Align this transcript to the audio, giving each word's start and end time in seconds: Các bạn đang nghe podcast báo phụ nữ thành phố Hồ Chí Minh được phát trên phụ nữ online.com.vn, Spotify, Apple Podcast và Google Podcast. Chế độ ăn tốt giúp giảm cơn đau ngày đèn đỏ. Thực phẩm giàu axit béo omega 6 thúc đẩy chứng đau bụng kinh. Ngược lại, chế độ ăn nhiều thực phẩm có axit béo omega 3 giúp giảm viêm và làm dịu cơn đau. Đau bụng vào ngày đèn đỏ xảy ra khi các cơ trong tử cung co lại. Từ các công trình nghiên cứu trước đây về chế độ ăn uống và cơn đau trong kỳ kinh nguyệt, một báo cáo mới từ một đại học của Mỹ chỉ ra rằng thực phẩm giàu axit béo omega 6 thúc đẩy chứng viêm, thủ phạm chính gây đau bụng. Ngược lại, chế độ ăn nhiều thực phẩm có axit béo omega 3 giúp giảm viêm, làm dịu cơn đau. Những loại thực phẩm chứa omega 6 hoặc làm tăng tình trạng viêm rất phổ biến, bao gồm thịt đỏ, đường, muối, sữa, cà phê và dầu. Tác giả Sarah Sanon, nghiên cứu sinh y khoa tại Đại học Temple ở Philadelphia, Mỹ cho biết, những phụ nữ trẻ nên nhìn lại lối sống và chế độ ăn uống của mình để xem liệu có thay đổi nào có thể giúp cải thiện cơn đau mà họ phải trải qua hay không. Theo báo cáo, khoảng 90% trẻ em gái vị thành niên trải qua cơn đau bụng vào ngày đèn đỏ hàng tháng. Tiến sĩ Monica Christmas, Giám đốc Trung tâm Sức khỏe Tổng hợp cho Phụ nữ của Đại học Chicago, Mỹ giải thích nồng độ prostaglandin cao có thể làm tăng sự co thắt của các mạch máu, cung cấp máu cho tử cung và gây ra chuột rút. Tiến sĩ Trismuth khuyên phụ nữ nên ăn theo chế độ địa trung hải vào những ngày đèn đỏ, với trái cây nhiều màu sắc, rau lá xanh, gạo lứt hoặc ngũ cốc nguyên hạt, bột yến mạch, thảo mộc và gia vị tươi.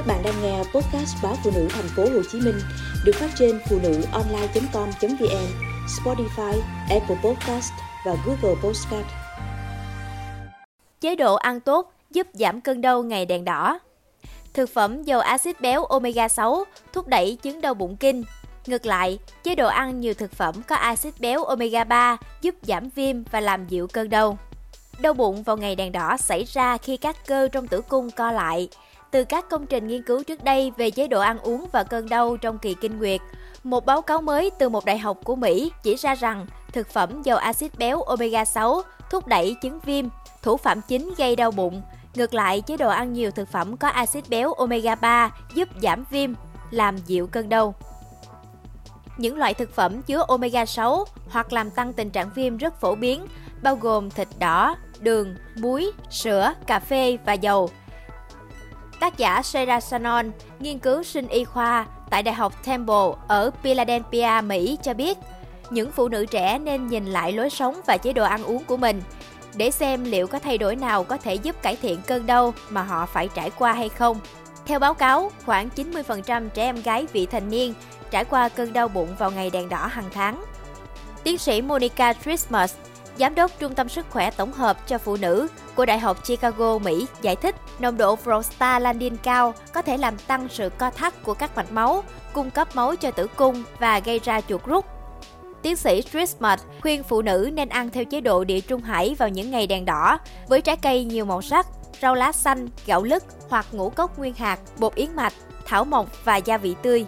Các 0.00 0.06
bạn 0.06 0.22
đang 0.22 0.42
nghe 0.42 0.58
podcast 0.58 1.16
báo 1.22 1.36
phụ 1.44 1.50
nữ 1.54 1.68
thành 1.70 1.88
phố 1.96 2.02
Hồ 2.02 2.22
Chí 2.32 2.40
Minh 2.40 2.60
được 3.04 3.12
phát 3.14 3.30
trên 3.38 3.60
phụ 3.68 3.78
nữ 3.82 4.02
online.com.vn, 4.12 5.46
Spotify, 5.86 6.60
Apple 6.90 7.16
Podcast 7.24 7.72
và 8.06 8.16
Google 8.26 8.60
Podcast. 8.62 9.06
Chế 11.00 11.16
độ 11.16 11.34
ăn 11.34 11.60
tốt 11.60 11.92
giúp 12.10 12.26
giảm 12.32 12.60
cơn 12.60 12.80
đau 12.80 13.02
ngày 13.02 13.26
đèn 13.26 13.44
đỏ. 13.44 13.78
Thực 14.54 14.70
phẩm 14.70 15.02
giàu 15.02 15.20
axit 15.20 15.60
béo 15.60 15.84
omega 15.84 16.28
6 16.28 16.64
thúc 16.92 17.06
đẩy 17.06 17.38
chứng 17.42 17.60
đau 17.60 17.74
bụng 17.74 17.96
kinh. 17.96 18.24
Ngược 18.66 18.86
lại, 18.86 19.18
chế 19.42 19.54
độ 19.54 19.68
ăn 19.68 20.00
nhiều 20.00 20.14
thực 20.14 20.32
phẩm 20.32 20.54
có 20.68 20.76
axit 20.76 21.20
béo 21.20 21.44
omega 21.44 21.84
3 21.84 22.16
giúp 22.42 22.54
giảm 22.62 22.88
viêm 22.94 23.24
và 23.30 23.40
làm 23.40 23.66
dịu 23.68 23.86
cơn 23.86 24.10
đau. 24.10 24.38
Đau 24.98 25.14
bụng 25.14 25.42
vào 25.42 25.56
ngày 25.56 25.76
đèn 25.76 25.92
đỏ 25.92 26.16
xảy 26.16 26.44
ra 26.44 26.76
khi 26.76 26.96
các 26.96 27.16
cơ 27.26 27.48
trong 27.52 27.68
tử 27.68 27.80
cung 27.80 28.10
co 28.10 28.32
lại. 28.32 28.68
Từ 29.10 29.24
các 29.24 29.48
công 29.48 29.66
trình 29.66 29.86
nghiên 29.86 30.02
cứu 30.02 30.24
trước 30.24 30.44
đây 30.44 30.72
về 30.76 30.90
chế 30.90 31.08
độ 31.08 31.20
ăn 31.20 31.38
uống 31.38 31.66
và 31.72 31.82
cơn 31.82 32.08
đau 32.08 32.36
trong 32.36 32.58
kỳ 32.58 32.74
kinh 32.74 32.98
nguyệt, 32.98 33.20
một 33.64 33.86
báo 33.86 34.02
cáo 34.02 34.20
mới 34.20 34.50
từ 34.58 34.68
một 34.68 34.84
đại 34.84 34.98
học 34.98 35.18
của 35.24 35.36
Mỹ 35.36 35.72
chỉ 35.82 35.96
ra 35.96 36.14
rằng 36.14 36.46
thực 36.72 36.88
phẩm 36.88 37.22
giàu 37.22 37.36
axit 37.36 37.78
béo 37.78 38.02
omega 38.02 38.44
6 38.44 38.82
thúc 39.10 39.26
đẩy 39.26 39.56
chứng 39.62 39.80
viêm, 39.80 40.06
thủ 40.42 40.56
phạm 40.56 40.80
chính 40.88 41.14
gây 41.16 41.36
đau 41.36 41.50
bụng. 41.50 41.82
Ngược 42.14 42.34
lại, 42.34 42.60
chế 42.60 42.76
độ 42.76 42.88
ăn 42.88 43.12
nhiều 43.12 43.30
thực 43.30 43.48
phẩm 43.48 43.76
có 43.76 43.88
axit 43.88 44.28
béo 44.28 44.52
omega 44.52 44.94
3 44.94 45.30
giúp 45.54 45.68
giảm 45.82 46.04
viêm, 46.10 46.30
làm 46.70 46.96
dịu 46.98 47.26
cơn 47.26 47.48
đau. 47.48 47.74
Những 49.16 49.38
loại 49.38 49.54
thực 49.54 49.74
phẩm 49.74 50.02
chứa 50.02 50.24
omega 50.28 50.66
6 50.66 51.04
hoặc 51.30 51.52
làm 51.52 51.70
tăng 51.70 51.92
tình 51.92 52.10
trạng 52.10 52.30
viêm 52.34 52.56
rất 52.56 52.80
phổ 52.80 52.94
biến, 52.94 53.26
bao 53.62 53.76
gồm 53.76 54.10
thịt 54.10 54.28
đỏ, 54.38 54.76
đường, 55.00 55.34
muối, 55.56 55.90
sữa, 56.10 56.52
cà 56.66 56.80
phê 56.80 57.18
và 57.24 57.32
dầu. 57.32 57.70
Tác 59.00 59.18
giả 59.18 59.42
Sarah 59.42 59.82
Sanon, 59.82 60.30
nghiên 60.58 60.78
cứu 60.78 61.02
sinh 61.02 61.28
y 61.28 61.44
khoa 61.44 61.86
tại 62.10 62.22
Đại 62.22 62.34
học 62.34 62.64
Temple 62.64 63.10
ở 63.28 63.50
Philadelphia, 63.62 64.40
Mỹ 64.46 64.78
cho 64.82 64.94
biết, 64.94 65.18
những 65.70 65.92
phụ 65.92 66.08
nữ 66.08 66.26
trẻ 66.26 66.58
nên 66.58 66.86
nhìn 66.86 67.06
lại 67.06 67.32
lối 67.32 67.50
sống 67.50 67.80
và 67.86 67.96
chế 67.96 68.12
độ 68.12 68.24
ăn 68.24 68.44
uống 68.44 68.64
của 68.64 68.76
mình 68.76 69.02
để 69.54 69.70
xem 69.70 70.04
liệu 70.04 70.26
có 70.26 70.38
thay 70.38 70.58
đổi 70.58 70.76
nào 70.76 71.04
có 71.04 71.16
thể 71.16 71.34
giúp 71.34 71.62
cải 71.62 71.76
thiện 71.76 72.00
cơn 72.06 72.26
đau 72.26 72.54
mà 72.68 72.82
họ 72.82 73.06
phải 73.06 73.28
trải 73.34 73.50
qua 73.50 73.72
hay 73.72 73.88
không. 73.88 74.20
Theo 74.66 74.78
báo 74.78 74.94
cáo, 74.94 75.30
khoảng 75.46 75.68
90% 75.76 76.48
trẻ 76.48 76.64
em 76.64 76.82
gái 76.82 77.06
vị 77.12 77.26
thành 77.26 77.50
niên 77.50 77.74
trải 78.10 78.24
qua 78.24 78.48
cơn 78.48 78.72
đau 78.72 78.88
bụng 78.88 79.08
vào 79.18 79.30
ngày 79.30 79.50
đèn 79.50 79.68
đỏ 79.68 79.86
hàng 79.86 80.10
tháng. 80.12 80.44
Tiến 81.24 81.38
sĩ 81.38 81.62
Monica 81.62 82.12
Christmas, 82.12 82.74
Giám 83.20 83.34
đốc 83.34 83.50
Trung 83.58 83.74
tâm 83.74 83.88
Sức 83.88 84.06
khỏe 84.10 84.30
Tổng 84.30 84.52
hợp 84.52 84.86
cho 84.86 84.98
Phụ 84.98 85.16
nữ 85.16 85.48
của 85.74 85.86
Đại 85.86 85.98
học 85.98 86.24
Chicago, 86.24 86.78
Mỹ 86.78 87.06
giải 87.22 87.36
thích 87.36 87.54
nồng 87.78 87.96
độ 87.96 88.16
prostaglandin 88.16 89.16
cao 89.16 89.54
có 89.72 89.82
thể 89.82 89.96
làm 89.96 90.18
tăng 90.18 90.48
sự 90.50 90.70
co 90.78 90.90
thắt 90.90 91.22
của 91.24 91.34
các 91.34 91.56
mạch 91.56 91.72
máu, 91.72 92.04
cung 92.32 92.50
cấp 92.50 92.76
máu 92.76 92.96
cho 92.96 93.10
tử 93.10 93.26
cung 93.26 93.62
và 93.78 93.98
gây 93.98 94.20
ra 94.24 94.40
chuột 94.40 94.64
rút. 94.66 94.84
Tiến 95.62 95.76
sĩ 95.76 96.02
Trismuth 96.02 96.60
khuyên 96.80 97.02
phụ 97.02 97.22
nữ 97.22 97.50
nên 97.52 97.68
ăn 97.68 97.90
theo 97.90 98.04
chế 98.04 98.20
độ 98.20 98.44
địa 98.44 98.60
trung 98.60 98.82
hải 98.82 99.14
vào 99.18 99.28
những 99.28 99.50
ngày 99.50 99.66
đèn 99.66 99.84
đỏ, 99.84 100.18
với 100.48 100.62
trái 100.62 100.76
cây 100.76 101.04
nhiều 101.04 101.24
màu 101.24 101.42
sắc, 101.42 101.66
rau 102.02 102.14
lá 102.14 102.32
xanh, 102.32 102.68
gạo 102.86 103.02
lứt 103.02 103.24
hoặc 103.48 103.66
ngũ 103.72 103.90
cốc 103.90 104.18
nguyên 104.18 104.34
hạt, 104.34 104.58
bột 104.78 104.94
yến 104.94 105.16
mạch, 105.16 105.34
thảo 105.66 105.84
mộc 105.84 106.24
và 106.24 106.36
gia 106.36 106.58
vị 106.58 106.74
tươi. 106.82 107.06